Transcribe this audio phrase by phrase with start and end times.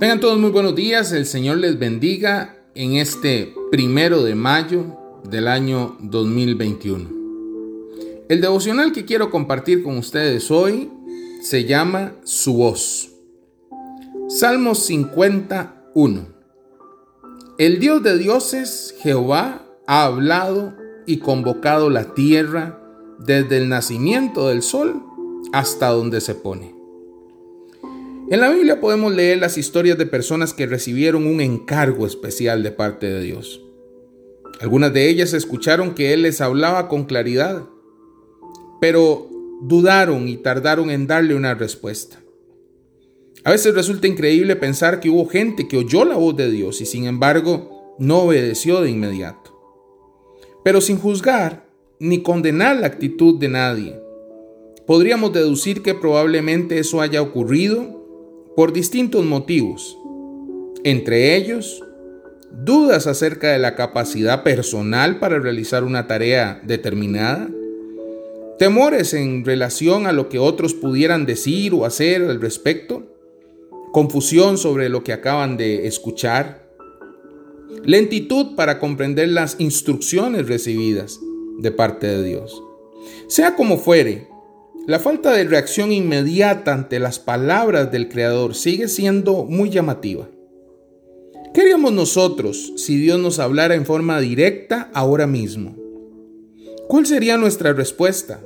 [0.00, 4.96] Tengan todos muy buenos días, el Señor les bendiga en este primero de mayo
[5.28, 7.10] del año 2021.
[8.30, 10.90] El devocional que quiero compartir con ustedes hoy
[11.42, 13.10] se llama Su voz.
[14.30, 16.26] Salmos 51.
[17.58, 20.72] El Dios de dioses, Jehová, ha hablado
[21.04, 22.80] y convocado la tierra
[23.18, 25.02] desde el nacimiento del sol
[25.52, 26.79] hasta donde se pone.
[28.30, 32.70] En la Biblia podemos leer las historias de personas que recibieron un encargo especial de
[32.70, 33.60] parte de Dios.
[34.60, 37.64] Algunas de ellas escucharon que Él les hablaba con claridad,
[38.80, 39.28] pero
[39.62, 42.22] dudaron y tardaron en darle una respuesta.
[43.42, 46.86] A veces resulta increíble pensar que hubo gente que oyó la voz de Dios y
[46.86, 49.60] sin embargo no obedeció de inmediato.
[50.62, 51.68] Pero sin juzgar
[51.98, 54.00] ni condenar la actitud de nadie,
[54.86, 57.99] podríamos deducir que probablemente eso haya ocurrido
[58.60, 59.96] por distintos motivos,
[60.84, 61.82] entre ellos
[62.52, 67.48] dudas acerca de la capacidad personal para realizar una tarea determinada,
[68.58, 73.06] temores en relación a lo que otros pudieran decir o hacer al respecto,
[73.92, 76.70] confusión sobre lo que acaban de escuchar,
[77.82, 81.18] lentitud para comprender las instrucciones recibidas
[81.60, 82.62] de parte de Dios.
[83.26, 84.28] Sea como fuere,
[84.90, 90.28] la falta de reacción inmediata ante las palabras del Creador sigue siendo muy llamativa.
[91.54, 95.76] ¿Qué haríamos nosotros si Dios nos hablara en forma directa ahora mismo?
[96.88, 98.42] ¿Cuál sería nuestra respuesta?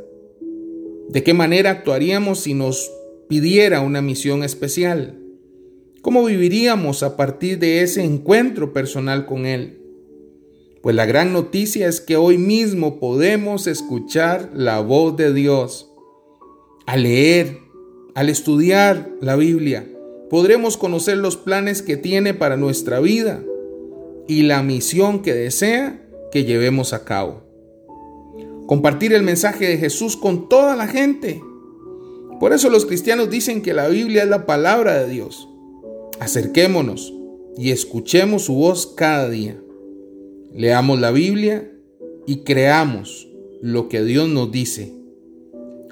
[1.08, 2.92] ¿De qué manera actuaríamos si nos
[3.26, 5.18] pidiera una misión especial?
[6.02, 9.80] ¿Cómo viviríamos a partir de ese encuentro personal con Él?
[10.82, 15.93] Pues la gran noticia es que hoy mismo podemos escuchar la voz de Dios
[16.86, 17.60] al leer,
[18.14, 19.86] al estudiar la Biblia,
[20.28, 23.42] podremos conocer los planes que tiene para nuestra vida
[24.28, 27.42] y la misión que desea que llevemos a cabo.
[28.66, 31.42] Compartir el mensaje de Jesús con toda la gente.
[32.40, 35.48] Por eso los cristianos dicen que la Biblia es la palabra de Dios.
[36.20, 37.12] Acerquémonos
[37.56, 39.60] y escuchemos su voz cada día.
[40.52, 41.70] Leamos la Biblia
[42.26, 43.28] y creamos
[43.60, 45.03] lo que Dios nos dice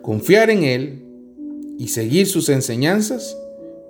[0.03, 1.03] Confiar en Él
[1.79, 3.37] y seguir sus enseñanzas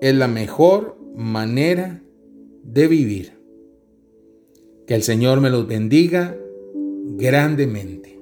[0.01, 2.03] es la mejor manera
[2.63, 3.33] de vivir.
[4.87, 6.37] Que el Señor me los bendiga
[7.17, 8.19] grandemente.